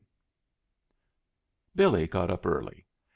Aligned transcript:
IV 0.01 0.07
Billy 1.75 2.07
got 2.07 2.31
up 2.31 2.47
early. 2.47 2.87